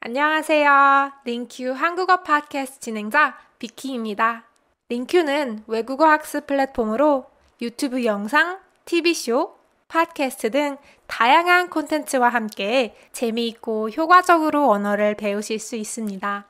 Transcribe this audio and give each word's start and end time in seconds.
안녕하세요. 0.00 1.12
LingQ 1.24 1.72
한국어 1.72 2.22
팟캐스트 2.22 2.78
진행자 2.78 3.36
비키입니다. 3.58 4.44
LingQ는 4.88 5.64
외국어 5.66 6.06
학습 6.06 6.46
플랫폼으로 6.46 7.26
유튜브 7.60 8.04
영상, 8.04 8.60
TV쇼, 8.84 9.56
팟캐스트 9.88 10.52
등 10.52 10.76
다양한 11.08 11.68
콘텐츠와 11.68 12.28
함께 12.28 12.94
재미있고 13.10 13.90
효과적으로 13.90 14.70
언어를 14.70 15.16
배우실 15.16 15.58
수 15.58 15.74
있습니다. 15.74 16.46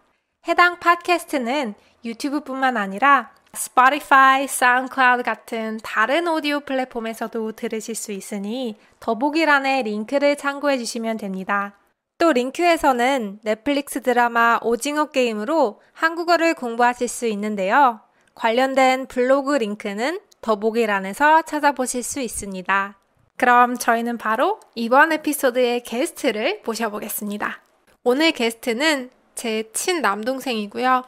해당 0.46 0.78
팟캐스트는 0.78 1.74
유튜브뿐만 2.04 2.76
아니라 2.76 3.32
Spotify, 3.54 4.46
SoundCloud 4.46 5.22
같은 5.22 5.80
다른 5.82 6.28
오디오 6.28 6.60
플랫폼에서도 6.60 7.52
들으실 7.52 7.94
수 7.94 8.12
있으니 8.12 8.78
더보기란에 9.00 9.82
링크를 9.84 10.36
참고해 10.36 10.76
주시면 10.76 11.16
됩니다. 11.16 11.78
또 12.18 12.32
링크에서는 12.32 13.38
넷플릭스 13.42 14.02
드라마 14.02 14.58
오징어 14.62 15.06
게임으로 15.06 15.80
한국어를 15.92 16.54
공부하실 16.54 17.06
수 17.06 17.26
있는데요. 17.28 18.00
관련된 18.34 19.06
블로그 19.06 19.54
링크는 19.56 20.20
더보기란에서 20.40 21.42
찾아보실 21.42 22.02
수 22.02 22.20
있습니다. 22.20 22.98
그럼 23.36 23.78
저희는 23.78 24.18
바로 24.18 24.58
이번 24.74 25.12
에피소드의 25.12 25.84
게스트를 25.84 26.62
모셔보겠습니다. 26.64 27.62
오늘 28.02 28.32
게스트는 28.32 29.10
제 29.36 29.70
친남동생이고요. 29.72 31.04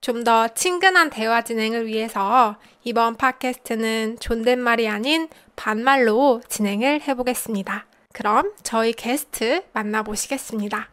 좀 0.00 0.24
더 0.24 0.48
친근한 0.48 1.10
대화 1.10 1.42
진행을 1.42 1.86
위해서 1.86 2.56
이번 2.84 3.16
팟캐스트는 3.16 4.18
존댓말이 4.20 4.88
아닌 4.88 5.28
반말로 5.54 6.40
진행을 6.48 7.02
해보겠습니다. 7.02 7.86
그럼 8.12 8.52
저희 8.62 8.92
게스트 8.92 9.62
만나보시겠습니다. 9.72 10.88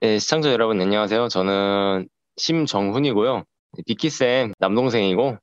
네, 0.00 0.18
시청자 0.18 0.50
여러분 0.50 0.80
안녕하세요. 0.80 1.28
저는 1.28 2.08
심정훈이고요. 2.36 3.44
비키쌤 3.86 4.54
남동생이고 4.58 5.36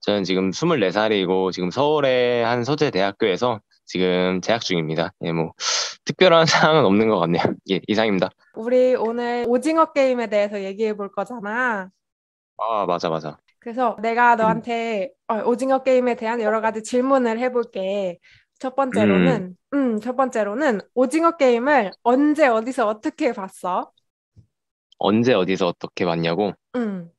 저는 0.00 0.24
지금 0.24 0.50
24살이고 0.50 1.52
지금 1.52 1.70
서울의 1.70 2.44
한 2.44 2.64
소재 2.64 2.90
대학교에서 2.90 3.60
지금 3.84 4.40
재학 4.40 4.62
중입니다. 4.62 5.12
예, 5.22 5.32
뭐 5.32 5.52
특별한 6.04 6.46
사항은 6.74 6.84
없는 6.84 7.08
것 7.08 7.18
같네요. 7.20 7.42
예, 7.70 7.80
이상입니다. 7.86 8.30
우리 8.54 8.94
오늘 8.94 9.44
오징어 9.46 9.92
게임에 9.92 10.28
대해서 10.28 10.62
얘기해 10.62 10.96
볼 10.96 11.12
거잖아. 11.12 11.90
아, 12.58 12.86
맞아, 12.86 13.08
맞아. 13.10 13.36
그래서 13.58 13.96
내가 14.02 14.34
너한테 14.34 15.10
어, 15.28 15.36
오징어 15.44 15.82
게임에 15.84 16.16
대한 16.16 16.40
여러 16.40 16.60
가지 16.60 16.82
질문을 16.82 17.38
해볼게. 17.38 18.18
첫 18.62 18.76
번째로는, 18.76 19.56
음, 19.74 20.00
첫 20.00 20.16
번째로는 20.16 20.80
오징어 20.94 21.36
게임을 21.36 21.92
언제 22.04 22.46
어디서 22.46 22.86
어떻게 22.88 23.32
봤어? 23.32 23.92
언제 24.98 25.34
어디서 25.34 25.66
어떻게 25.68 26.06
봤냐고? 26.06 26.54
음, 26.74 27.12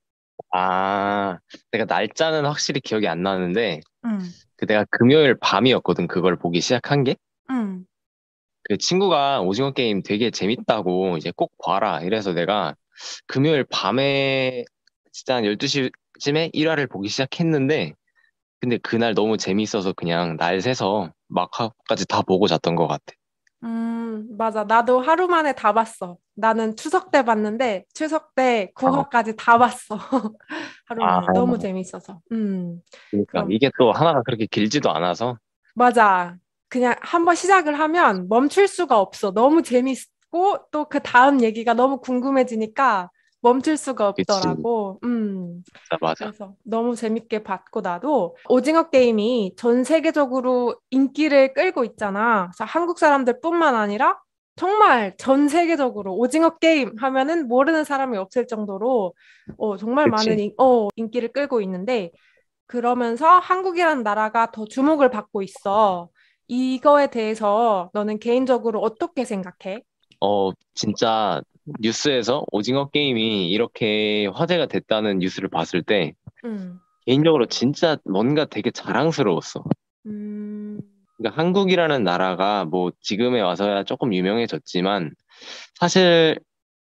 아, 0.51 1.39
내가 1.71 1.85
날짜는 1.85 2.45
확실히 2.45 2.79
기억이 2.81 3.07
안 3.07 3.23
나는데 3.23 3.81
음, 4.05 4.35
그 4.57 4.65
내가 4.67 4.85
금요일 4.91 5.35
밤이었거든. 5.39 6.07
그걸 6.07 6.37
보기 6.37 6.61
시작한 6.61 7.03
게. 7.03 7.15
음, 7.49 7.85
그 8.63 8.77
친구가 8.77 9.41
오징어 9.41 9.71
게임 9.73 10.01
되게 10.03 10.31
재밌다고 10.31 11.17
이제 11.17 11.31
꼭 11.35 11.51
봐라. 11.63 12.01
이래서 12.01 12.33
내가 12.33 12.75
금요일 13.27 13.65
밤에 13.69 14.63
진짜 15.11 15.35
한 15.35 15.45
12시쯤에 15.45 16.49
1화를 16.53 16.87
보기 16.87 17.09
시작했는데 17.09 17.93
근데 18.63 18.77
그날 18.77 19.13
너무 19.13 19.35
재밌어서 19.35 19.91
그냥 19.91 20.37
날 20.37 20.61
새서 20.61 21.11
막까지 21.27 22.07
다 22.07 22.21
보고 22.21 22.47
잤던 22.47 22.77
것 22.77 22.87
같아. 22.87 23.03
음, 23.63 24.25
맞아. 24.37 24.63
나도 24.63 25.01
하루 25.01 25.27
만에 25.27 25.51
다 25.53 25.73
봤어. 25.73 26.15
나는 26.33 26.77
추석 26.77 27.11
때 27.11 27.25
봤는데 27.25 27.83
추석 27.93 28.33
때 28.35 28.71
9화까지 28.73 29.35
다 29.37 29.57
봤어. 29.57 29.97
하루 30.85 31.03
만에 31.03 31.27
아. 31.27 31.33
너무 31.33 31.59
재밌어서. 31.59 32.21
음, 32.31 32.79
그러니까 33.11 33.31
그럼. 33.33 33.51
이게 33.51 33.69
또 33.77 33.91
하나가 33.91 34.21
그렇게 34.23 34.45
길지도 34.45 34.89
않아서 34.91 35.37
맞아. 35.75 36.37
그냥 36.69 36.95
한번 37.01 37.35
시작을 37.35 37.77
하면 37.77 38.29
멈출 38.29 38.69
수가 38.69 38.97
없어. 38.97 39.31
너무 39.33 39.61
재밌고 39.61 40.67
또 40.71 40.85
그 40.85 41.01
다음 41.01 41.41
얘기가 41.43 41.73
너무 41.73 41.99
궁금해지니까 41.99 43.09
멈출 43.43 43.77
수가 43.77 44.09
그치. 44.15 44.47
없더라고. 44.47 44.99
음. 45.05 45.63
진짜 45.63 45.97
맞아. 46.01 46.31
그래서 46.31 46.55
너무 46.63 46.95
재밌게 46.95 47.43
봤고 47.43 47.81
나도 47.81 48.37
오징어 48.49 48.89
게임이 48.89 49.55
전 49.57 49.83
세계적으로 49.83 50.75
인기를 50.91 51.53
끌고 51.53 51.83
있잖아. 51.85 52.51
한국 52.59 52.99
사람들뿐만 52.99 53.75
아니라 53.75 54.19
정말 54.57 55.15
전 55.17 55.49
세계적으로 55.49 56.15
오징어 56.17 56.57
게임 56.59 56.93
하면은 56.99 57.47
모르는 57.49 57.83
사람이 57.85 58.17
없을 58.17 58.47
정도로 58.47 59.13
어, 59.57 59.77
정말 59.77 60.07
그치. 60.07 60.09
많은 60.09 60.39
인, 60.39 60.53
어, 60.59 60.89
인기를 60.95 61.33
끌고 61.33 61.61
있는데 61.61 62.11
그러면서 62.67 63.39
한국이라는 63.39 64.03
나라가 64.03 64.51
더 64.51 64.65
주목을 64.65 65.09
받고 65.11 65.41
있어. 65.43 66.09
이거에 66.47 67.07
대해서 67.07 67.89
너는 67.93 68.19
개인적으로 68.19 68.81
어떻게 68.81 69.25
생각해? 69.25 69.83
어, 70.21 70.51
진짜 70.73 71.41
뉴스에서 71.79 72.43
오징어 72.51 72.89
게임이 72.89 73.49
이렇게 73.49 74.27
화제가 74.27 74.67
됐다는 74.67 75.19
뉴스를 75.19 75.49
봤을 75.49 75.81
때 75.83 76.13
음, 76.45 76.79
개인적으로 77.05 77.45
진짜 77.47 77.97
뭔가 78.05 78.45
되게 78.45 78.71
자랑스러웠어. 78.71 79.63
음, 80.05 80.79
그러니까 81.17 81.41
한국이라는 81.41 82.03
나라가 82.03 82.65
뭐 82.65 82.91
지금에 83.01 83.41
와서야 83.41 83.83
조금 83.83 84.13
유명해졌지만 84.13 85.11
사실 85.75 86.37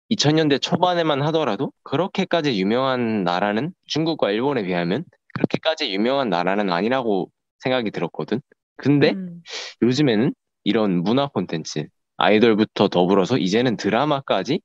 2000년대 0.08 0.58
초반에만 0.60 1.22
하더라도 1.22 1.72
그렇게까지 1.82 2.58
유명한 2.60 3.24
나라는 3.24 3.72
중국과 3.86 4.30
일본에 4.30 4.62
비하면 4.64 5.04
그렇게까지 5.34 5.92
유명한 5.92 6.28
나라는 6.28 6.70
아니라고 6.70 7.30
생각이 7.60 7.90
들었거든. 7.90 8.40
근데 8.76 9.10
음, 9.12 9.42
요즘에는 9.82 10.34
이런 10.64 11.02
문화 11.02 11.28
콘텐츠, 11.28 11.88
아이돌부터 12.16 12.88
더불어서 12.88 13.38
이제는 13.38 13.76
드라마까지 13.76 14.60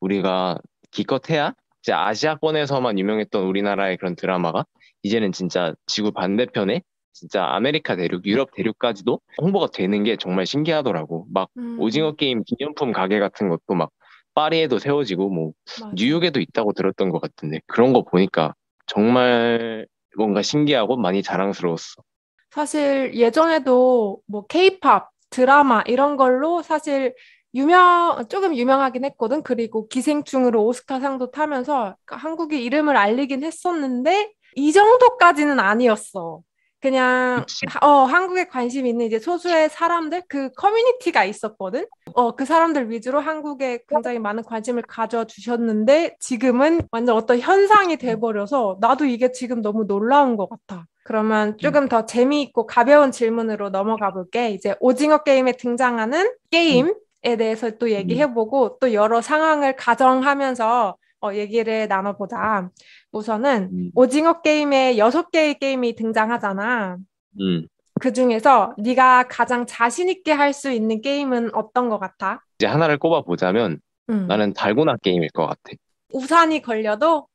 우리가 0.00 0.58
기껏해야 0.90 1.54
이제 1.82 1.92
아시아권에서만 1.92 2.98
유명했던 2.98 3.44
우리나라의 3.44 3.96
그런 3.96 4.14
드라마가 4.14 4.64
이제는 5.02 5.32
진짜 5.32 5.74
지구 5.86 6.12
반대편에 6.12 6.82
진짜 7.12 7.44
아메리카 7.44 7.96
대륙, 7.96 8.24
유럽 8.26 8.50
대륙까지도 8.54 9.20
홍보가 9.40 9.68
되는 9.72 10.02
게 10.04 10.16
정말 10.16 10.46
신기하더라고. 10.46 11.26
막 11.32 11.50
음, 11.58 11.76
오징어 11.78 12.12
게임 12.12 12.42
기념품 12.44 12.92
가게 12.92 13.18
같은 13.20 13.48
것도 13.48 13.74
막 13.74 13.90
파리에도 14.34 14.78
세워지고 14.78 15.28
뭐 15.28 15.52
맞아. 15.80 15.92
뉴욕에도 15.94 16.40
있다고 16.40 16.72
들었던 16.72 17.10
것 17.10 17.20
같은데 17.20 17.60
그런 17.66 17.92
거 17.92 18.02
보니까 18.02 18.54
정말 18.86 19.86
뭔가 20.16 20.42
신기하고 20.42 20.96
많이 20.96 21.22
자랑스러웠어. 21.22 22.02
사실 22.50 23.14
예전에도 23.14 24.20
뭐 24.26 24.46
케이팝, 24.46 25.10
드라마 25.32 25.82
이런 25.86 26.16
걸로 26.16 26.62
사실 26.62 27.14
유명, 27.54 28.24
조금 28.28 28.56
유명하긴 28.56 29.04
했거든. 29.06 29.42
그리고 29.42 29.88
기생충으로 29.88 30.64
오스카상도 30.64 31.32
타면서 31.32 31.96
한국의 32.06 32.64
이름을 32.64 32.96
알리긴 32.96 33.44
했었는데 33.44 34.32
이 34.56 34.72
정도까지는 34.72 35.60
아니었어. 35.60 36.42
그냥 36.82 37.44
그치. 37.46 37.64
어, 37.80 37.86
한국에 38.04 38.46
관심 38.48 38.86
있는 38.86 39.06
이제 39.06 39.20
소수의 39.20 39.70
사람들 39.70 40.24
그 40.28 40.50
커뮤니티가 40.50 41.24
있었거든. 41.24 41.86
어, 42.14 42.34
그 42.34 42.44
사람들 42.44 42.90
위주로 42.90 43.20
한국에 43.20 43.84
굉장히 43.88 44.18
많은 44.18 44.42
관심을 44.42 44.82
가져 44.82 45.24
주셨는데 45.24 46.16
지금은 46.18 46.82
완전 46.90 47.16
어떤 47.16 47.38
현상이 47.38 47.96
돼 47.96 48.16
버려서 48.16 48.78
나도 48.80 49.04
이게 49.04 49.30
지금 49.30 49.62
너무 49.62 49.86
놀라운 49.86 50.36
것 50.36 50.48
같아. 50.50 50.86
그러면 51.04 51.56
조금 51.58 51.88
더 51.88 52.04
재미있고 52.04 52.66
가벼운 52.66 53.12
질문으로 53.12 53.70
넘어가 53.70 54.12
볼게. 54.12 54.50
이제 54.50 54.74
오징어 54.80 55.22
게임에 55.22 55.52
등장하는 55.52 56.32
게임 56.50 56.92
에 57.24 57.36
대해서 57.36 57.70
또 57.78 57.92
얘기해보고 57.92 58.78
또 58.80 58.92
여러 58.92 59.20
상황을 59.20 59.76
가정하면서 59.76 60.96
어, 61.22 61.32
얘기를 61.34 61.86
나눠보자. 61.88 62.68
우선은 63.12 63.70
음. 63.72 63.90
오징어 63.94 64.40
게임에 64.42 64.98
여섯 64.98 65.30
개의 65.30 65.58
게임이 65.58 65.94
등장하잖아. 65.94 66.96
음. 67.40 67.66
그 68.00 68.12
중에서 68.12 68.74
네가 68.78 69.28
가장 69.28 69.64
자신 69.66 70.08
있게 70.08 70.32
할 70.32 70.52
수 70.52 70.70
있는 70.72 71.00
게임은 71.00 71.54
어떤 71.54 71.88
것 71.88 71.98
같아? 71.98 72.42
이제 72.58 72.66
하나를 72.66 72.98
꼽아 72.98 73.22
보자면 73.22 73.80
음. 74.10 74.26
나는 74.26 74.52
달고나 74.52 74.96
게임일 75.02 75.30
것 75.30 75.46
같아. 75.46 75.60
우산이 76.12 76.60
걸려도 76.62 77.28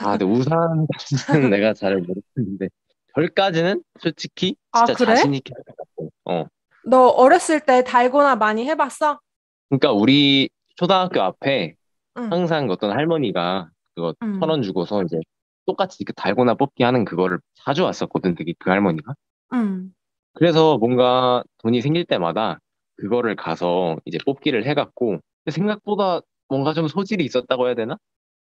아, 0.00 0.18
근데 0.18 0.24
우산까지는 0.24 1.50
내가 1.50 1.72
잘 1.74 1.96
모르겠는데 1.98 2.68
별까지는 3.14 3.82
솔직히 4.00 4.56
아, 4.72 4.84
진짜 4.84 4.94
그래? 4.94 5.14
자신 5.14 5.34
있게 5.34 5.52
할 5.54 5.62
것 5.64 5.76
같아. 5.76 6.10
어. 6.24 6.46
너 6.84 7.06
어렸을 7.08 7.60
때 7.60 7.84
달고나 7.84 8.34
많이 8.36 8.66
해봤어? 8.68 9.20
그러니까 9.68 9.92
우리 9.92 10.50
초등학교 10.76 11.22
앞에 11.22 11.74
응. 12.16 12.32
항상 12.32 12.68
어떤 12.70 12.92
할머니가 12.92 13.68
그거 13.94 14.14
음. 14.22 14.40
천원 14.40 14.62
주고서 14.62 15.02
이제 15.02 15.18
똑같이 15.66 16.04
그 16.04 16.12
달고나 16.12 16.54
뽑기 16.54 16.82
하는 16.82 17.04
그거를 17.04 17.38
자주 17.54 17.84
왔었거든, 17.84 18.34
되게 18.34 18.54
그 18.58 18.70
할머니가. 18.70 19.14
응. 19.54 19.92
그래서 20.34 20.78
뭔가 20.78 21.44
돈이 21.58 21.80
생길 21.82 22.04
때마다 22.04 22.58
그거를 22.96 23.36
가서 23.36 23.96
이제 24.04 24.18
뽑기를 24.24 24.66
해갖고 24.66 25.18
생각보다 25.50 26.20
뭔가 26.48 26.72
좀 26.72 26.88
소질이 26.88 27.24
있었다고 27.24 27.66
해야 27.66 27.74
되나? 27.74 27.96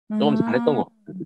조금 0.09 0.37
잘했던 0.37 0.77
것 0.77 0.85
같아. 0.85 1.19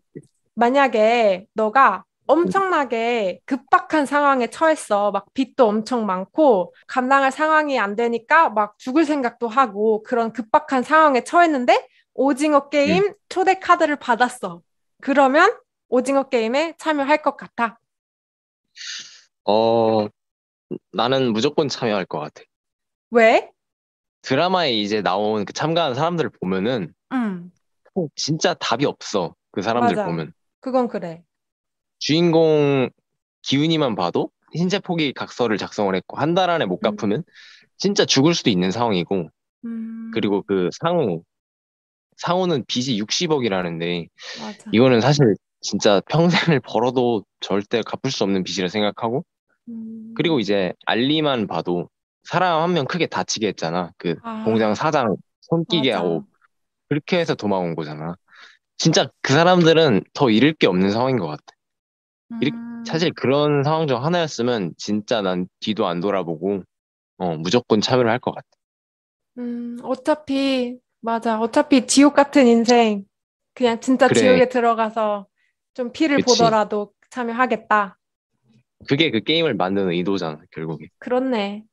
만약에 0.55 1.47
너가 1.55 2.05
엄청나게 2.27 3.41
급박한 3.45 4.07
상황에 4.07 4.49
처했어. 4.49 5.11
막 5.11 5.27
빚도 5.35 5.67
엄청 5.67 6.07
많고 6.07 6.73
감당할 6.87 7.33
상황이 7.33 7.79
안 7.79 7.97
되니까 7.97 8.51
막 8.51 8.79
죽을 8.79 9.05
생각도 9.05 9.49
하고 9.49 10.03
그런 10.03 10.33
급박한 10.33 10.83
상황에 10.83 11.25
처했는데 11.25 11.89
오징어 12.15 12.69
게임 12.69 13.05
음. 13.05 13.15
초대 13.29 13.59
카드를 13.59 13.97
받았어. 13.97 14.63
그러면 15.01 15.57
오징어 15.89 16.29
게임에 16.29 16.75
참여할 16.79 17.23
것 17.23 17.37
같아. 17.37 17.79
어, 19.45 20.07
나는 20.93 21.33
무조건 21.33 21.69
참여할 21.69 22.07
것 22.07 22.19
같아. 22.21 22.43
왜? 23.11 23.51
드라마에 24.23 24.73
이제 24.75 25.01
나온 25.03 25.45
그 25.45 25.53
참가한 25.53 25.95
사람들을 25.95 26.31
보면은 26.41 26.93
음, 27.13 27.51
진짜 28.15 28.55
답이 28.55 28.85
없어. 28.85 29.35
그 29.51 29.63
사람들 29.63 29.97
맞아. 29.97 30.07
보면. 30.07 30.33
그건 30.61 30.89
그래. 30.89 31.23
주인공 31.99 32.91
기훈이만 33.43 33.95
봐도 33.95 34.31
신체 34.55 34.79
포기 34.79 35.13
각서를 35.13 35.57
작성을 35.59 35.95
했고 35.95 36.17
한 36.19 36.35
달 36.35 36.51
안에 36.51 36.67
못 36.67 36.81
음. 36.85 36.97
갚으면 36.97 37.25
진짜 37.79 38.05
죽을 38.05 38.35
수도 38.35 38.51
있는 38.51 38.71
상황이고 38.71 39.31
음, 39.65 40.11
그리고 40.13 40.43
그 40.43 40.69
상우 40.73 41.23
상우는 42.21 42.65
빚이 42.69 42.99
60억이라는데 42.99 44.09
맞아. 44.33 44.73
이거는 44.73 45.01
사실 45.03 45.35
진짜 45.63 46.01
평생을 46.11 46.61
벌어도 46.61 47.25
절대 47.41 47.83
갚을 47.83 48.13
수 48.13 48.25
없는 48.25 48.45
빚이라 48.45 48.69
생각하고 48.69 49.25
음, 49.69 50.23
그리고 50.23 50.41
이제 50.41 50.73
알리만 50.87 51.47
봐도 51.47 51.89
사람 52.25 52.63
한 52.63 52.73
명 52.75 52.87
크게 52.87 53.07
다치게 53.07 53.49
했잖아. 53.49 53.93
그 53.99 54.17
아, 54.23 54.31
공장 54.45 54.75
사장 54.75 55.17
손 55.41 55.65
끼게 55.67 55.93
맞아. 55.93 55.93
하고 55.93 56.25
그렇게 56.89 57.19
해서 57.21 57.35
도망온 57.37 57.75
거잖아. 57.77 58.17
진짜 58.79 59.09
그 59.23 59.33
사람들은 59.35 60.05
더 60.15 60.31
잃을 60.31 60.55
게 60.55 60.67
없는 60.69 60.91
상황인 60.93 61.19
것 61.19 61.29
같아. 61.29 61.45
음, 62.33 62.71
사실 62.85 63.13
그런 63.15 63.63
상황 63.63 63.87
중 63.87 64.03
하나였으면 64.05 64.75
진짜 64.77 65.23
난 65.23 65.47
뒤도 65.61 65.87
안 65.87 66.01
돌아보고 66.01 66.63
어, 67.19 67.37
무조건 67.37 67.81
참여를 67.81 68.11
할 68.11 68.21
것 68.21 68.35
같아. 68.35 68.47
음, 69.39 69.77
어차피, 69.83 70.79
맞아. 71.01 71.41
어차피 71.41 71.87
지옥 71.87 72.15
같은 72.15 72.47
인생, 72.47 73.05
그냥 73.55 73.81
진짜 73.81 74.09
그래. 74.09 74.21
지옥에 74.21 74.49
들어가서 74.49 75.27
좀 75.75 75.93
피를 75.93 76.19
그치. 76.19 76.39
보더라도 76.39 76.93
참여하겠다. 77.11 77.99
그게 78.89 79.11
그 79.11 79.21
게임을 79.21 79.55
만드는 79.55 79.91
의도잖아, 79.93 80.41
결국에. 80.53 80.89
그렇네. 80.99 81.65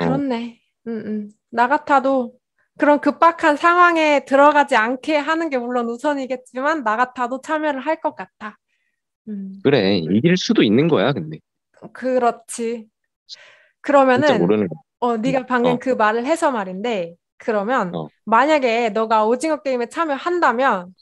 어. 0.00 0.04
그렇네. 0.04 0.60
음, 0.86 0.92
음. 1.06 1.30
나 1.50 1.68
같아도 1.68 2.34
그런 2.76 3.00
급박한 3.00 3.56
상황에 3.56 4.24
들어가지 4.24 4.74
않게 4.76 5.16
하는 5.16 5.48
게 5.48 5.58
물론 5.58 5.88
우선이겠지만, 5.88 6.82
나 6.82 6.96
같아도 6.96 7.40
참여를 7.40 7.80
할 7.80 8.00
것 8.00 8.14
같아. 8.16 8.58
음, 9.28 9.54
그래, 9.62 9.96
이길 9.98 10.36
수도 10.36 10.62
있는 10.62 10.88
거야, 10.88 11.12
근데. 11.12 11.38
그렇지. 11.92 12.88
그러면은. 13.80 14.46
어, 15.00 15.16
네가 15.18 15.46
방금 15.46 15.72
어. 15.72 15.78
그 15.78 15.90
말을 15.90 16.24
해서 16.26 16.50
말인데, 16.50 17.14
그러면 17.38 17.94
어. 17.94 18.08
만약에 18.24 18.90
너가 18.90 19.26
오징어 19.26 19.62
게임에 19.62 19.88
참여한다면 19.88 20.94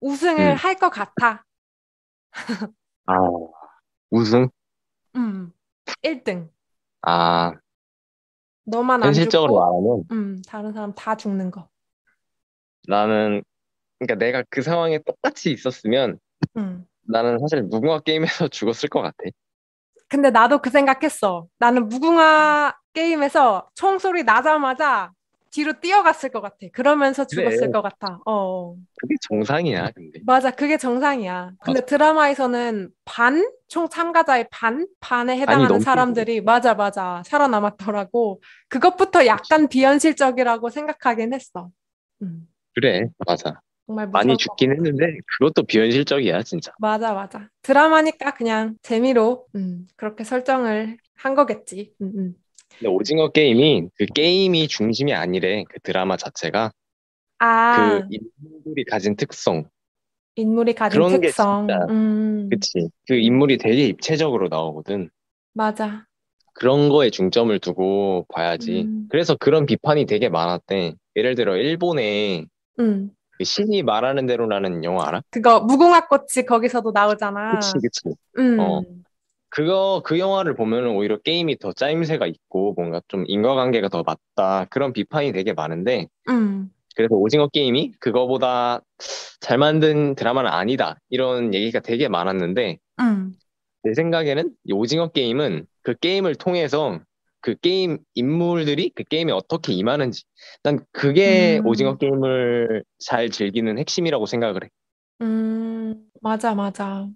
우승을 0.00 0.54
음. 0.54 0.56
할것 0.56 0.92
같아. 0.92 1.44
아, 3.06 3.14
우승? 4.10 4.48
음. 5.16 5.52
1등. 6.02 6.50
아, 7.02 7.52
너만 8.64 9.02
안 9.02 9.08
현실적으로 9.08 9.54
죽고, 9.54 9.58
말하면 9.58 10.04
음, 10.12 10.42
다른 10.46 10.72
사람 10.72 10.94
다 10.94 11.16
죽는 11.16 11.50
거. 11.50 11.68
나는, 12.88 13.42
그러니까 13.98 14.16
내가 14.24 14.44
그 14.50 14.62
상황에 14.62 14.98
똑같이 15.00 15.52
있었으면 15.52 16.18
음. 16.56 16.86
나는 17.02 17.38
사실 17.40 17.62
무궁화 17.64 18.00
게임에서 18.00 18.48
죽었을 18.50 18.88
것 18.88 19.02
같아. 19.02 19.16
근데 20.08 20.30
나도 20.30 20.58
그 20.60 20.70
생각했어. 20.70 21.46
나는 21.58 21.88
무궁화 21.88 22.74
게임에서 22.92 23.68
총소리 23.74 24.24
나자마자 24.24 25.12
뒤로 25.50 25.72
뛰어갔을 25.80 26.30
것 26.30 26.40
같아. 26.40 26.56
그러면서 26.72 27.24
그래. 27.26 27.42
죽었을 27.44 27.72
것 27.72 27.82
같아. 27.82 28.18
어. 28.26 28.76
그게 28.98 29.14
정상이야, 29.22 29.90
근데. 29.92 30.20
맞아. 30.24 30.50
그게 30.50 30.76
정상이야. 30.76 31.52
근데 31.62 31.84
드라마에서는 31.84 32.90
반? 33.04 33.50
총 33.68 33.88
참가자의 33.88 34.48
반? 34.50 34.86
반에 35.00 35.38
해당하는 35.38 35.68
넘게 35.68 35.84
사람들이 35.84 36.40
맞아, 36.42 36.74
맞아. 36.74 37.22
살아남았더라고. 37.26 38.40
그것부터 38.68 39.26
약간 39.26 39.68
비현실적이라고 39.68 40.70
생각하긴 40.70 41.32
했어. 41.34 41.70
음, 42.22 42.46
그래, 42.74 43.06
맞아. 43.26 43.60
정말 43.86 44.08
많이 44.08 44.36
죽긴 44.36 44.72
했는데 44.72 45.18
그것도 45.38 45.64
비현실적이야, 45.64 46.42
진짜. 46.42 46.72
맞아, 46.78 47.12
맞아. 47.12 47.48
드라마니까 47.62 48.32
그냥 48.34 48.76
재미로 48.82 49.46
음, 49.54 49.86
그렇게 49.96 50.24
설정을 50.24 50.98
한 51.16 51.34
거겠지. 51.34 51.94
음, 52.00 52.12
음. 52.16 52.34
근데 52.78 52.88
오징어 52.88 53.28
게임이 53.30 53.88
그 53.96 54.06
게임이 54.06 54.68
중심이 54.68 55.12
아니래, 55.12 55.64
그 55.68 55.80
드라마 55.80 56.16
자체가. 56.16 56.72
아, 57.38 57.74
그 57.74 58.02
인물들이 58.10 58.84
가진 58.84 59.16
특성. 59.16 59.68
인물이 60.36 60.74
가진 60.74 61.00
그런 61.00 61.12
게 61.20 61.28
특성. 61.28 61.66
진짜, 61.66 61.86
음, 61.90 62.50
그치. 62.50 62.88
그 63.06 63.14
인물이 63.14 63.58
되게 63.58 63.86
입체적으로 63.86 64.48
나오거든. 64.48 65.10
맞아. 65.52 66.06
그런 66.54 66.88
거에 66.88 67.10
중점을 67.10 67.58
두고 67.60 68.26
봐야지. 68.34 68.82
음. 68.82 69.08
그래서 69.08 69.36
그런 69.36 69.66
비판이 69.66 70.06
되게 70.06 70.28
많았대. 70.28 70.94
예를 71.16 71.34
들어, 71.34 71.56
일본에 71.56 72.46
음, 72.78 73.10
그 73.32 73.44
신이 73.44 73.82
말하는 73.82 74.26
대로라는 74.26 74.84
영화 74.84 75.08
알아? 75.08 75.22
그거 75.30 75.60
무궁화 75.60 76.08
꽃이 76.08 76.44
거기서도 76.46 76.92
나오잖아. 76.92 77.60
그치, 77.60 77.72
그치. 77.82 78.16
음, 78.38 78.60
어. 78.60 78.82
그거, 79.50 80.02
그 80.04 80.18
영화를 80.18 80.54
보면은 80.54 80.90
오히려 80.90 81.18
게임이 81.18 81.58
더 81.58 81.72
짜임새가 81.72 82.26
있고, 82.26 82.74
뭔가 82.76 83.00
좀 83.08 83.24
인과관계가 83.26 83.88
더 83.88 84.02
맞다. 84.04 84.66
그런 84.70 84.92
비판이 84.92 85.32
되게 85.32 85.52
많은데, 85.52 86.06
음, 86.28 86.70
그래서 86.96 87.14
오징어 87.16 87.48
게임이 87.48 87.92
그거보다 88.00 88.80
잘 89.40 89.58
만든 89.58 90.14
드라마는 90.16 90.50
아니다. 90.50 90.98
이런 91.10 91.54
얘기가 91.54 91.80
되게 91.80 92.08
많았는데, 92.08 92.78
음, 92.98 93.40
내 93.82 93.94
생각에는 93.94 94.54
이 94.64 94.72
오징어 94.72 95.08
게임은 95.08 95.66
그 95.82 95.94
게임을 95.96 96.34
통해서 96.36 97.00
그 97.40 97.54
게임 97.56 97.98
인물들이 98.14 98.90
그 98.94 99.02
게임에 99.04 99.32
어떻게 99.32 99.72
임하는지, 99.72 100.24
난 100.62 100.84
그게 100.92 101.60
음. 101.60 101.64
오징어 101.64 101.96
게임을 101.96 102.84
잘 102.98 103.30
즐기는 103.30 103.78
핵심이라고 103.78 104.26
생각을 104.26 104.64
해. 104.64 104.68
음, 105.20 106.10
맞아, 106.20 106.54
맞아. 106.54 107.10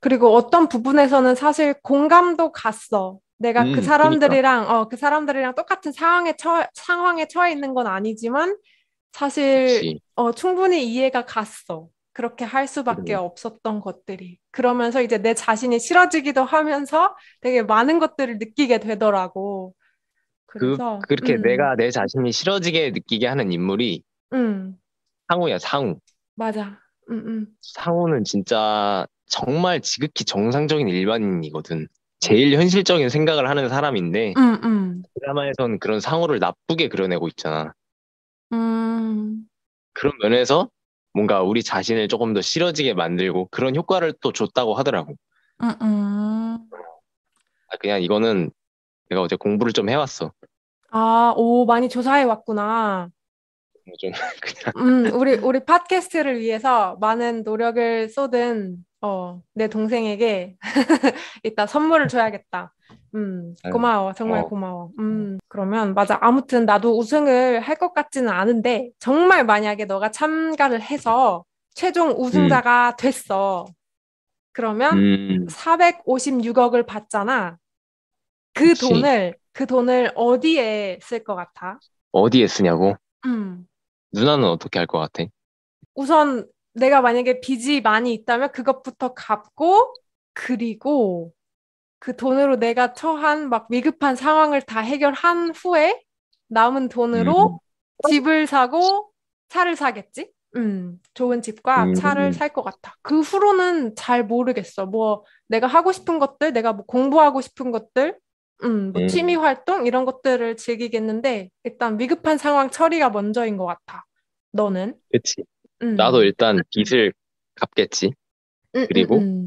그리고 0.00 0.34
어떤 0.34 0.68
부분에서는 0.68 1.34
사실 1.34 1.74
공감도 1.82 2.52
갔어. 2.52 3.18
내가 3.38 3.64
음, 3.64 3.72
그 3.72 3.82
사람들이랑, 3.82 4.70
어, 4.70 4.88
그 4.88 4.96
사람들이랑 4.96 5.54
똑같은 5.54 5.92
상황에 5.92 6.36
처, 6.36 6.66
상황에 6.74 7.26
처해 7.28 7.52
있는 7.52 7.74
건 7.74 7.86
아니지만 7.86 8.56
사실, 9.12 9.88
그치. 9.88 10.00
어, 10.16 10.32
충분히 10.32 10.84
이해가 10.86 11.26
갔어. 11.26 11.88
그렇게 12.12 12.44
할 12.44 12.66
수밖에 12.68 13.14
그래. 13.14 13.14
없었던 13.14 13.80
것들이. 13.80 14.38
그러면서 14.50 15.00
이제 15.02 15.18
내 15.18 15.34
자신이 15.34 15.78
싫어지기도 15.78 16.44
하면서 16.44 17.16
되게 17.40 17.62
많은 17.62 17.98
것들을 17.98 18.38
느끼게 18.38 18.78
되더라고. 18.80 19.74
그, 20.56 20.78
그래서, 20.78 21.08
그 21.08 21.14
렇게 21.14 21.36
음, 21.36 21.42
내가 21.42 21.74
내 21.76 21.90
자신이 21.90 22.32
싫어지게 22.32 22.90
느끼게 22.92 23.26
하는 23.26 23.52
인물이 23.52 24.02
음, 24.32 24.78
상우야, 25.28 25.58
상우. 25.58 25.98
맞아. 26.34 26.80
음, 27.10 27.26
음, 27.28 27.56
상우는 27.62 28.24
진짜 28.24 29.06
정말 29.30 29.80
지극히 29.80 30.24
정상적인 30.24 30.88
일반인이거든. 30.88 31.88
제일 32.18 32.52
현실적인 32.54 33.08
생각을 33.08 33.48
하는 33.48 33.70
사람인데, 33.70 34.34
음, 34.36 34.60
음, 34.62 35.02
드라마에선 35.14 35.78
그런 35.78 36.00
상우를 36.00 36.38
나쁘게 36.38 36.88
그려내고 36.88 37.28
있잖아. 37.28 37.72
음, 38.52 39.46
그런 39.94 40.12
면에서 40.20 40.68
뭔가 41.14 41.42
우리 41.42 41.62
자신을 41.62 42.08
조금 42.08 42.34
더 42.34 42.42
싫어지게 42.42 42.94
만들고 42.94 43.48
그런 43.50 43.74
효과를 43.74 44.14
또 44.20 44.32
줬다고 44.32 44.74
하더라고. 44.74 45.14
아, 45.58 46.58
그냥 47.78 48.02
이거는 48.02 48.50
내가 49.08 49.22
어제 49.22 49.36
공부를 49.36 49.72
좀 49.72 49.88
해왔어. 49.88 50.32
아, 50.90 51.32
오, 51.36 51.64
많이 51.64 51.88
조사해 51.88 52.24
왔구나. 52.24 53.08
좀 53.98 54.10
그냥 54.72 54.72
음, 54.76 55.10
우리, 55.14 55.34
우리 55.34 55.64
팟캐스트를 55.64 56.40
위해서 56.40 56.96
많은 57.00 57.42
노력을 57.42 58.08
쏟은, 58.08 58.84
어, 59.02 59.42
내 59.54 59.68
동생에게 59.68 60.56
이따 61.44 61.66
선물을 61.66 62.08
줘야겠다. 62.08 62.74
음, 63.14 63.54
고마워. 63.70 64.12
정말 64.14 64.44
어. 64.44 64.46
고마워. 64.46 64.92
음, 64.98 65.38
그러면, 65.48 65.94
맞아. 65.94 66.18
아무튼 66.22 66.64
나도 66.66 66.98
우승을 66.98 67.60
할 67.60 67.76
것 67.78 67.92
같지는 67.94 68.28
않은데, 68.30 68.90
정말 68.98 69.44
만약에 69.44 69.86
너가 69.86 70.10
참가를 70.10 70.82
해서 70.82 71.44
최종 71.74 72.10
우승자가 72.12 72.96
됐어. 72.96 73.66
그러면 74.52 75.08
음, 75.30 75.46
456억을 75.48 76.84
받잖아. 76.86 77.58
그 78.54 78.76
그치. 78.76 78.76
돈을, 78.78 79.38
그 79.52 79.66
돈을 79.66 80.12
어디에 80.16 80.98
쓸 81.02 81.24
것 81.24 81.34
같아? 81.36 81.80
어디에 82.12 82.46
쓰냐고? 82.46 82.94
음. 83.24 83.66
누나는 84.12 84.44
어떻게 84.48 84.78
할 84.78 84.86
것 84.86 85.00
같아? 85.00 85.24
우선 85.94 86.46
내가 86.72 87.00
만약에 87.02 87.40
빚이 87.40 87.80
많이 87.80 88.14
있다면 88.14 88.52
그것부터 88.52 89.14
갚고 89.14 89.94
그리고 90.34 91.32
그 91.98 92.16
돈으로 92.16 92.56
내가 92.56 92.94
처한 92.94 93.48
막 93.50 93.66
위급한 93.70 94.16
상황을 94.16 94.62
다 94.62 94.80
해결한 94.80 95.52
후에 95.54 96.00
남은 96.48 96.88
돈으로 96.88 97.60
집을 98.08 98.46
사고 98.46 99.12
차를 99.48 99.76
사겠지? 99.76 100.32
음, 100.56 101.00
좋은 101.14 101.42
집과 101.42 101.92
음. 101.92 101.94
차를 101.94 102.32
살 102.32 102.48
것 102.52 102.62
같아. 102.62 102.94
그 103.02 103.20
후로는 103.20 103.94
잘 103.96 104.24
모르겠어. 104.24 104.86
뭐 104.86 105.24
내가 105.48 105.66
하고 105.66 105.92
싶은 105.92 106.18
것들, 106.18 106.52
내가 106.52 106.72
뭐 106.72 106.84
공부하고 106.86 107.40
싶은 107.40 107.70
것들, 107.70 108.18
음, 108.64 108.92
뭐 108.92 109.02
음. 109.02 109.06
취미 109.06 109.36
활동 109.36 109.86
이런 109.86 110.04
것들을 110.04 110.56
즐기겠는데 110.56 111.50
일단 111.64 111.98
위급한 112.00 112.38
상황 112.38 112.70
처리가 112.70 113.10
먼저인 113.10 113.56
것 113.56 113.66
같아. 113.66 114.04
너는? 114.52 114.98
그치. 115.10 115.44
음. 115.82 115.96
나도 115.96 116.22
일단 116.22 116.60
빚을 116.74 117.12
갚겠지. 117.54 118.12
음, 118.76 118.86
그리고 118.88 119.18
음, 119.18 119.46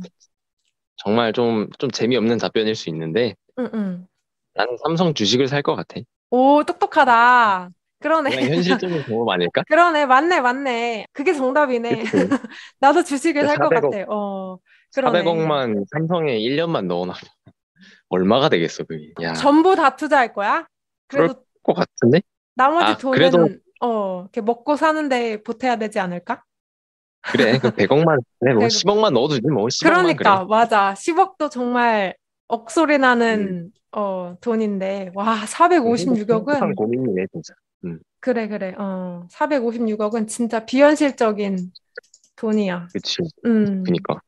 정말 0.98 1.34
좀, 1.34 1.68
좀 1.80 1.90
재미없는 1.92 2.38
답변일 2.38 2.76
수 2.76 2.90
있는데. 2.90 3.36
나는 4.56 4.78
삼성 4.84 5.14
주식을 5.14 5.48
살 5.48 5.62
것 5.62 5.76
같아. 5.76 6.00
오, 6.30 6.64
똑똑하다. 6.64 7.70
그러네. 8.00 8.32
현실적인 8.50 9.02
경험 9.08 9.30
아닐까? 9.30 9.64
그러네. 9.68 10.06
맞네, 10.06 10.42
맞네. 10.42 11.08
그게 11.14 11.34
정답이네. 11.34 11.90
나도 12.80 13.04
주식을 13.04 13.46
살것 13.48 13.70
400억. 13.72 13.92
같아. 13.92 14.06
어, 14.10 14.58
그러네. 14.94 15.24
400억만 15.24 15.86
삼성에 15.92 16.38
1년만 16.40 16.88
넣어놔. 16.88 17.14
얼마가 18.10 18.50
되겠어, 18.50 18.84
그게. 18.84 19.12
야, 19.22 19.34
전부 19.34 19.76
다 19.76 19.96
투자할 19.96 20.34
거야? 20.34 20.68
그래도 21.08 21.44
것 21.64 21.74
같은데? 21.74 22.22
나머지 22.56 22.86
아, 22.92 22.98
돈은 22.98 23.18
그래도- 23.18 23.50
어, 23.86 24.22
이렇게 24.22 24.42
먹고 24.42 24.76
사는데 24.76 25.44
보태야 25.44 25.76
되지 25.78 26.00
않을까? 26.00 26.44
그래, 27.22 27.58
그 27.60 27.70
100억만, 27.76 28.20
그래, 28.40 28.54
뭐 28.54 28.60
그래도- 28.62 28.68
10억만 28.70 29.14
넣어두지, 29.14 29.42
뭐 29.48 29.68
10억만 29.68 30.02
그러니까 30.16 30.38
그래. 30.40 30.48
맞아. 30.50 30.94
10억도 30.96 31.50
정말 31.50 32.16
억소리 32.48 32.98
나는 32.98 33.72
음. 33.72 33.72
어, 33.92 34.36
돈인데 34.42 35.12
와, 35.14 35.44
456억은 35.46 36.32
행복한 36.54 36.76
고민이네, 36.76 37.26
진짜. 37.32 37.54
그래 38.20 38.48
그래. 38.48 38.74
어, 38.78 39.28
456억은 39.30 40.28
진짜 40.28 40.66
비현실적인 40.66 41.72
돈이야. 42.38 42.88
그치. 42.94 43.18
음. 43.46 43.84
그니까. 43.84 44.20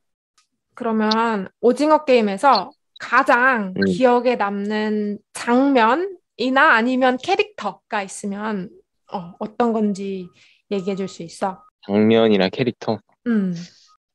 그러면 0.74 1.48
오징어 1.62 2.04
게임에서 2.04 2.72
가장 3.00 3.74
음. 3.78 3.84
기억에 3.86 4.36
남는 4.36 5.20
장면이나 5.34 6.74
아니면 6.74 7.18
캐릭터가 7.18 8.04
있으면 8.04 8.70
어, 9.14 9.34
어떤 9.40 9.74
건지 9.74 10.28
얘기해 10.72 10.96
줄 10.96 11.08
수 11.08 11.24
있어? 11.24 11.64
장면이나 11.86 12.50
캐릭터. 12.50 13.00
음. 13.28 13.54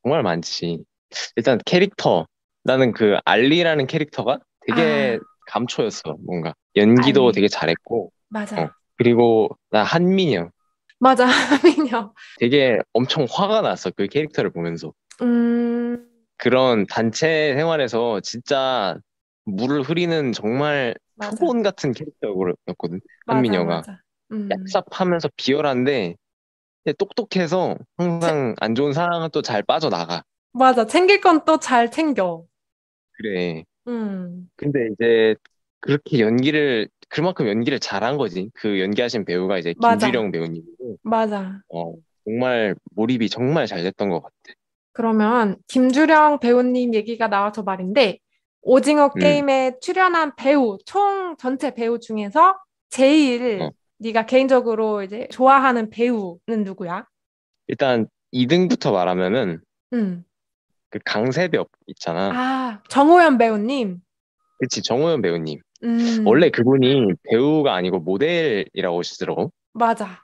정말 0.03 0.23
많지. 0.23 0.83
일단 1.35 1.59
캐릭터. 1.65 2.27
나는 2.63 2.91
그 2.93 3.17
알리라는 3.25 3.87
캐릭터가 3.87 4.39
되게 4.67 5.19
감초였어, 5.47 6.15
뭔가. 6.25 6.53
연기도 6.75 7.25
알리. 7.25 7.33
되게 7.33 7.47
잘했고. 7.47 8.11
맞아. 8.29 8.61
어. 8.61 8.69
그리고 8.97 9.49
나 9.69 9.83
한민영. 9.83 10.51
맞아. 10.99 11.25
민영. 11.63 12.13
되게 12.39 12.77
엄청 12.93 13.25
화가 13.29 13.61
났어, 13.61 13.89
그 13.91 14.07
캐릭터를 14.07 14.51
보면서. 14.51 14.93
음. 15.21 16.07
그런 16.37 16.85
단체 16.87 17.53
생활에서 17.55 18.19
진짜 18.21 18.97
물을 19.45 19.81
흐리는 19.81 20.31
정말 20.33 20.95
맞아. 21.15 21.31
표본 21.37 21.61
같은 21.63 21.91
캐릭터였거든, 21.93 22.99
맞아, 23.25 23.37
한민여가. 23.37 23.75
맞아. 23.77 24.01
음. 24.31 24.49
얍삽하면서 24.49 25.31
비열한데 25.35 26.15
똑똑해서 26.97 27.77
항상 27.97 28.55
안 28.59 28.75
좋은 28.75 28.93
상황은 28.93 29.29
또 29.31 29.41
잘 29.41 29.61
빠져나가. 29.63 30.23
맞아. 30.53 30.85
챙길 30.85 31.21
건 31.21 31.45
또 31.45 31.57
잘 31.59 31.91
챙겨. 31.91 32.43
그래. 33.13 33.63
음. 33.87 34.49
근데 34.55 34.89
이제 34.93 35.35
그렇게 35.79 36.19
연기를 36.19 36.89
그만큼 37.09 37.47
연기를 37.47 37.79
잘한 37.79 38.17
거지. 38.17 38.49
그 38.53 38.79
연기하신 38.79 39.25
배우가 39.25 39.57
이제 39.59 39.73
맞아. 39.79 40.07
김주령 40.07 40.31
배우님이고 40.31 40.97
맞아. 41.03 41.59
어, 41.73 41.93
정말 42.25 42.75
몰입이 42.95 43.29
정말 43.29 43.67
잘 43.67 43.83
됐던 43.83 44.09
것 44.09 44.21
같아. 44.21 44.33
그러면 44.93 45.57
김주령 45.67 46.39
배우님 46.39 46.93
얘기가 46.93 47.27
나와서 47.27 47.63
말인데 47.63 48.19
오징어 48.61 49.07
음. 49.15 49.19
게임에 49.19 49.79
출연한 49.81 50.35
배우 50.35 50.77
총 50.85 51.35
전체 51.37 51.73
배우 51.73 51.99
중에서 51.99 52.57
제일 52.89 53.61
어. 53.61 53.71
네가 54.01 54.25
개인적으로 54.25 55.03
이제 55.03 55.27
좋아하는 55.31 55.91
배우는 55.91 56.63
누구야? 56.65 57.05
일단 57.67 58.07
2등부터 58.33 58.91
말하면은 58.91 59.61
음. 59.93 60.23
그 60.89 60.99
강세벽 61.05 61.69
있잖아. 61.87 62.31
아, 62.33 62.83
정호연 62.89 63.37
배우님. 63.37 63.99
그치 64.59 64.81
정호연 64.81 65.21
배우님. 65.21 65.59
음. 65.83 66.23
원래 66.25 66.49
그분이 66.49 67.13
배우가 67.29 67.75
아니고 67.75 67.99
모델이라고 67.99 68.97
하시더라고. 68.99 69.51
맞아. 69.73 70.21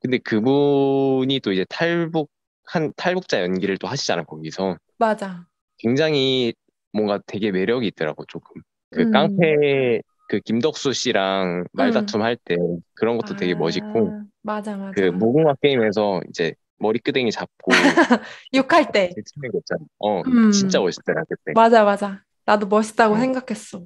근데 0.00 0.16
그분이 0.18 1.40
또 1.40 1.52
이제 1.52 1.66
탈북 1.68 2.30
한 2.64 2.92
탈북자 2.96 3.42
연기를 3.42 3.76
또 3.76 3.86
하시잖아 3.86 4.24
거기서. 4.24 4.78
맞아. 4.98 5.46
굉장히 5.76 6.54
뭔가 6.92 7.20
되게 7.26 7.50
매력이 7.52 7.86
있더라고 7.88 8.24
조금. 8.26 8.62
그 8.90 9.02
음. 9.02 9.10
깡패 9.12 10.00
그 10.30 10.38
김덕수 10.38 10.92
씨랑 10.92 11.64
말다툼 11.72 12.22
할때 12.22 12.56
그런 12.94 13.18
것도 13.18 13.34
되게 13.34 13.52
아, 13.52 13.56
멋있고 13.56 14.22
맞아, 14.42 14.76
맞아. 14.76 14.92
그 14.94 15.08
무궁화 15.08 15.54
게임에서 15.60 16.20
이제 16.28 16.54
머리끄댕이 16.78 17.32
잡고 17.32 17.72
욕할 18.54 18.92
때. 18.92 19.10
치는 19.10 19.50
거 19.50 19.58
있잖아. 19.58 19.80
어 19.98 20.22
음. 20.22 20.50
진짜 20.52 20.78
멋있더라 20.78 21.24
그때. 21.28 21.52
맞아, 21.52 21.84
맞아. 21.84 22.22
나도 22.46 22.66
멋있다고 22.68 23.16
어. 23.16 23.18
생각했어. 23.18 23.82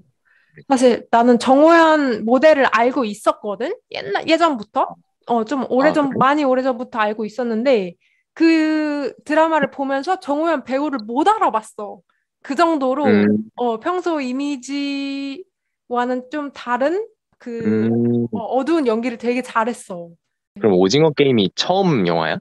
사실 0.68 1.06
나는 1.10 1.38
정호연 1.38 2.24
모델을 2.24 2.66
알고 2.66 3.04
있었거든? 3.06 3.74
옛날, 3.90 4.28
예전부터? 4.28 4.94
어, 5.26 5.44
좀 5.44 5.66
오래전, 5.70 6.06
아, 6.06 6.08
그래? 6.10 6.18
많이 6.18 6.44
오래전부터 6.44 6.98
알고 6.98 7.24
있었는데, 7.24 7.94
그 8.34 9.12
드라마를 9.24 9.70
보면서 9.70 10.20
정호연 10.20 10.64
배우를 10.64 11.00
못 11.06 11.26
알아봤어. 11.26 12.00
그 12.42 12.54
정도로, 12.54 13.06
음, 13.06 13.50
어, 13.56 13.80
평소 13.80 14.20
이미지 14.20 15.44
와는 15.88 16.30
좀 16.30 16.52
다른 16.52 17.06
그 17.38 17.60
음, 17.64 18.26
어, 18.32 18.38
어두운 18.38 18.86
연기를 18.86 19.18
되게 19.18 19.42
잘했어. 19.42 20.10
그럼 20.58 20.74
오징어 20.78 21.10
게임이 21.10 21.50
처음 21.54 22.06
영화야? 22.06 22.38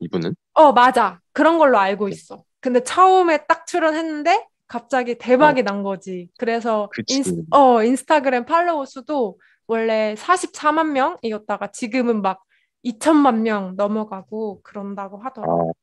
이분은? 0.00 0.34
어, 0.54 0.72
맞아. 0.72 1.20
그런 1.32 1.58
걸로 1.58 1.78
알고 1.78 2.08
있어. 2.08 2.44
근데 2.60 2.82
처음에 2.82 3.46
딱 3.46 3.66
출연했는데 3.66 4.46
갑자기 4.66 5.16
대박이 5.16 5.62
난 5.62 5.82
거지. 5.82 6.28
그래서 6.38 6.84
어. 6.84 6.88
그치. 6.90 7.16
인스, 7.16 7.42
어, 7.50 7.82
인스타그램 7.82 8.44
팔로워 8.44 8.84
수도 8.86 9.38
원래 9.66 10.14
44만 10.16 10.92
명이었다가 10.92 11.70
지금은 11.70 12.22
막 12.22 12.42
2천만 12.82 13.42
명 13.42 13.74
넘어가고 13.76 14.60
그런다고 14.62 15.20
아, 15.22 15.26
하더라고. 15.26 15.74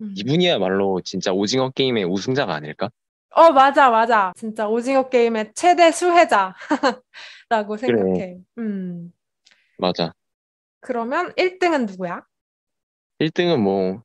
음. 0.00 0.14
이분이야말로 0.16 1.00
진짜 1.02 1.32
오징어 1.32 1.70
게임의 1.70 2.04
우승자가 2.04 2.54
아닐까? 2.54 2.90
어, 3.30 3.52
맞아, 3.52 3.90
맞아. 3.90 4.32
진짜 4.36 4.66
오징어 4.68 5.08
게임의 5.08 5.52
최대 5.54 5.92
수혜자라고 5.92 6.54
생각해. 7.78 8.38
음. 8.58 9.12
맞아. 9.78 10.12
그러면 10.80 11.32
1등은 11.36 11.86
누구야? 11.86 12.22
1등은 13.18 13.60
뭐, 13.60 14.02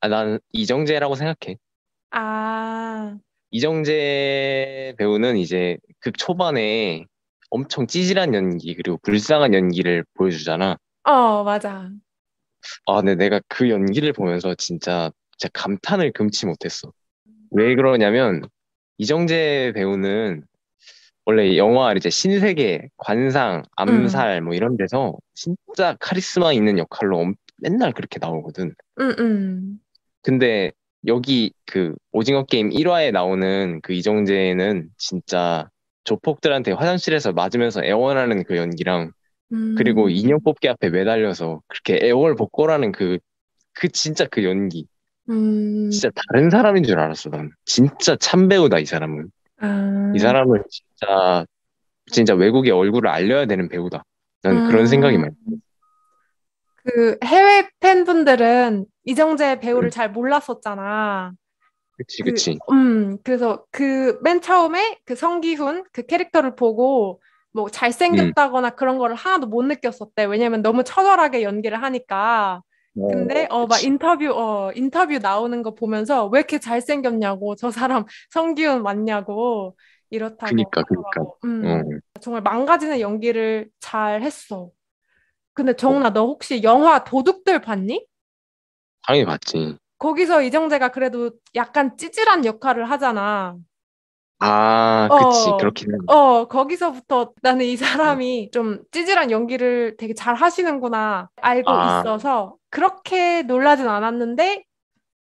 아, 0.00 0.08
난 0.08 0.38
이정재라고 0.52 1.14
생각해. 1.14 1.56
아, 2.10 3.18
이정재 3.50 4.94
배우는 4.98 5.36
이제 5.36 5.76
극 6.00 6.16
초반에 6.16 7.04
엄청 7.50 7.86
찌질한 7.86 8.34
연기, 8.34 8.74
그리고 8.74 8.98
불쌍한 9.02 9.52
연기를 9.54 10.04
보여주잖아. 10.14 10.78
어, 11.04 11.44
맞아. 11.44 11.90
아, 12.86 12.96
근데 12.96 13.14
내가 13.14 13.40
그 13.48 13.68
연기를 13.68 14.12
보면서 14.12 14.54
진짜, 14.54 15.10
진짜 15.36 15.50
감탄을 15.52 16.12
금치 16.12 16.46
못했어. 16.46 16.92
왜 17.52 17.74
그러냐면, 17.74 18.42
이정재 18.98 19.72
배우는 19.74 20.44
원래 21.24 21.56
영화 21.56 21.92
이제 21.94 22.10
신세계, 22.10 22.88
관상, 22.96 23.62
암살 23.76 24.42
뭐 24.42 24.54
이런 24.54 24.76
데서 24.76 25.16
진짜 25.34 25.96
카리스마 26.00 26.52
있는 26.52 26.78
역할로 26.78 27.18
엄- 27.18 27.34
맨날 27.58 27.92
그렇게 27.92 28.18
나오거든. 28.20 28.74
응, 29.00 29.14
응. 29.18 29.80
근데 30.22 30.72
여기 31.06 31.52
그 31.66 31.94
오징어 32.12 32.44
게임 32.44 32.70
1화에 32.72 33.10
나오는 33.10 33.80
그 33.82 33.92
이정재는 33.92 34.90
진짜 34.96 35.68
조폭들한테 36.04 36.72
화장실에서 36.72 37.32
맞으면서 37.32 37.84
애원하는 37.84 38.44
그 38.44 38.56
연기랑 38.56 39.12
음. 39.52 39.74
그리고 39.76 40.08
인형 40.08 40.40
뽑기 40.42 40.68
앞에 40.68 40.90
매달려서 40.90 41.62
그렇게 41.68 42.06
애월복걸하는 42.06 42.92
그, 42.92 43.18
그 43.74 43.88
진짜 43.88 44.26
그 44.26 44.44
연기. 44.44 44.86
음. 45.28 45.90
진짜 45.90 46.10
다른 46.28 46.50
사람인 46.50 46.84
줄 46.84 46.98
알았어, 46.98 47.30
난. 47.30 47.50
진짜 47.64 48.16
참배우다, 48.16 48.78
이 48.78 48.86
사람은. 48.86 49.30
아, 49.58 50.12
이 50.14 50.18
사람은 50.18 50.62
진짜, 50.70 51.46
진짜 52.12 52.34
외국의 52.34 52.72
얼굴을 52.72 53.10
알려야 53.10 53.46
되는 53.46 53.68
배우다. 53.68 54.04
난 54.42 54.62
그런 54.62 54.82
음. 54.82 54.86
생각이 54.86 55.18
많이 55.18 55.34
들어. 55.46 55.58
그 56.84 57.18
해외 57.24 57.68
팬분들은 57.80 58.86
이정재 59.04 59.60
배우를 59.60 59.90
잘 59.90 60.10
몰랐었잖아. 60.10 61.32
그치, 61.96 62.22
그, 62.22 62.30
그치. 62.30 62.58
음, 62.72 63.18
그래서 63.24 63.64
그 63.70 64.20
맨 64.22 64.40
처음에 64.40 65.00
그 65.04 65.14
성기훈 65.16 65.84
그 65.92 66.02
캐릭터를 66.06 66.56
보고 66.56 67.22
뭐 67.52 67.66
음, 67.66 67.70
잘생겼다거나 67.72 68.70
그런 68.70 68.98
거를 68.98 69.16
하나도 69.16 69.46
못 69.48 69.62
느꼈었대. 69.64 70.24
왜냐면 70.24 70.62
너무 70.62 70.84
처절하게 70.84 71.42
연기를 71.42 71.82
하니까. 71.82 72.62
근데 73.06 73.46
어, 73.50 73.50
어막 73.50 73.68
그치. 73.68 73.84
인터뷰 73.84 74.30
어 74.34 74.72
인터뷰 74.74 75.18
나오는 75.18 75.62
거 75.62 75.74
보면서 75.74 76.26
왜 76.28 76.40
이렇게 76.40 76.58
잘생겼냐고 76.58 77.56
저 77.56 77.70
사람 77.70 78.04
성기훈 78.30 78.82
맞냐고 78.82 79.76
이렇다고 80.10 80.54
그니까, 80.54 80.82
그니까. 80.84 81.22
어, 81.22 81.36
음 81.44 81.82
정말 82.20 82.42
망가지는 82.42 83.00
연기를 83.00 83.70
잘 83.80 84.22
했어. 84.22 84.70
근데 85.54 85.74
정훈아 85.76 86.12
너 86.12 86.26
혹시 86.26 86.62
영화 86.64 87.04
도둑들 87.04 87.60
봤니? 87.62 88.06
당연히 89.06 89.24
봤지. 89.26 89.76
거기서 89.98 90.42
이정재가 90.42 90.88
그래도 90.90 91.30
약간 91.54 91.96
찌질한 91.96 92.44
역할을 92.44 92.90
하잖아. 92.90 93.56
아, 94.40 95.10
그치. 95.14 95.52
어, 95.54 95.56
그렇긴 95.56 95.92
해. 95.94 95.96
어, 96.06 96.46
거기서부터 96.48 97.32
나는 97.42 97.64
이 97.66 97.76
사람이 97.76 98.50
좀 98.52 98.82
찌질한 98.90 99.30
연기를 99.30 99.96
되게 99.98 100.14
잘 100.14 100.34
하시는구나 100.34 101.28
알고 101.36 101.78
아, 101.78 101.78
있어서 101.80 102.56
그렇게 102.72 103.42
놀라진 103.44 103.88
않았는데, 103.88 104.64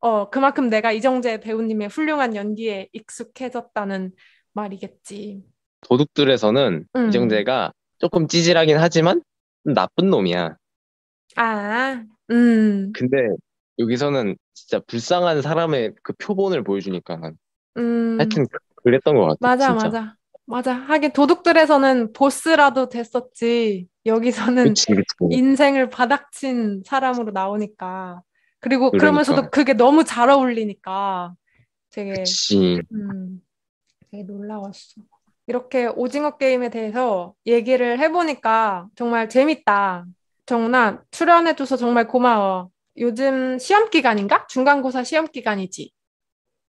어, 0.02 0.30
그만큼 0.32 0.70
내가 0.70 0.92
이정재 0.94 1.40
배우님의 1.42 1.90
훌륭한 1.90 2.36
연기에 2.36 2.90
익숙해졌다는 2.94 4.14
말이겠지. 4.54 5.44
도둑들에서는 5.82 6.88
음. 6.96 7.08
이정재가 7.08 7.74
조금 8.00 8.28
찌질하긴 8.28 8.78
하지만 8.78 9.22
좀 9.64 9.74
나쁜 9.74 10.10
놈이야. 10.10 10.58
아, 11.36 12.06
음, 12.32 12.94
근데 12.94 13.18
여기서는 13.80 14.36
진짜 14.54 14.80
불쌍한 14.88 15.42
사람의 15.42 15.94
그 16.04 16.14
표본을 16.14 16.64
보여주니까 16.64 17.20
음, 17.78 18.18
하여튼 18.18 18.48
그- 18.48 18.60
그랬던 18.84 19.16
것 19.16 19.26
같아, 19.28 19.40
맞아, 19.40 19.74
진짜. 19.76 19.92
맞아. 19.92 20.18
맞아. 20.46 20.74
하긴 20.74 21.12
도둑들에서는 21.14 22.14
보스라도 22.14 22.90
됐었지. 22.90 23.88
여기서는 24.06 24.70
그치, 24.70 24.86
그치. 24.88 25.06
인생을 25.30 25.90
바닥친 25.90 26.84
사람으로 26.86 27.32
나오니까. 27.32 28.22
그리고 28.60 28.92
그러면서도 28.92 29.36
그러니까. 29.36 29.50
그게 29.50 29.74
너무 29.74 30.04
잘 30.04 30.30
어울리니까 30.30 31.34
되게, 31.92 32.14
그치. 32.14 32.82
음, 32.94 33.42
되게 34.12 34.24
놀라웠어. 34.24 35.02
이렇게 35.48 35.88
오징어 35.88 36.38
게임에 36.38 36.70
대해서 36.70 37.34
얘기를 37.46 38.00
해보니까 38.00 38.88
정말 38.96 39.30
재밌다. 39.30 40.06
정훈아, 40.46 41.04
출연해줘서 41.12 41.78
정말 41.78 42.08
고마워. 42.08 42.70
요즘 42.98 43.58
시험 43.60 43.90
기간인가? 43.90 44.46
중간고사 44.48 45.04
시험 45.04 45.28
기간이지. 45.28 45.92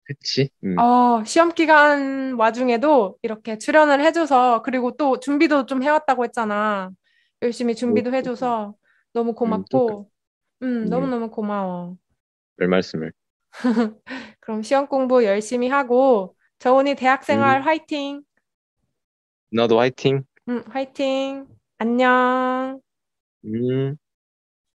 그치. 0.06 0.50
음, 0.64 0.84
어, 0.84 1.24
시험 1.24 1.54
기간 1.54 2.34
와중에도 2.34 3.18
이렇게 3.22 3.58
출연을 3.58 4.02
해줘서, 4.04 4.62
그리고 4.62 4.92
또 4.98 5.20
준비도 5.20 5.66
좀 5.68 5.84
해왔다고 5.84 6.26
했잖아. 6.26 6.90
열심히 7.42 7.76
뭐, 7.86 8.04
준비도 8.04 8.14
해줘서 8.14 8.76
너무 9.14 9.34
음, 9.46 9.64
또, 9.70 9.82
그- 9.82 9.96
고맙고, 9.96 10.10
음, 10.64 10.88
음, 10.88 10.90
너무너무 10.90 11.32
고마워. 11.32 11.98
별 12.58 12.68
말씀을. 12.68 13.12
그럼 14.40 14.62
시험 14.64 14.88
공부 14.88 15.24
열심히 15.26 15.70
하고, 15.70 16.36
저온이 16.60 16.96
대학생활 16.96 17.62
음, 17.62 17.66
화이팅! 17.66 18.24
나도 19.52 19.80
화이팅. 19.80 20.24
음, 20.50 20.64
화이팅! 20.70 21.48
안녕! 21.78 22.82
음. 23.46 23.98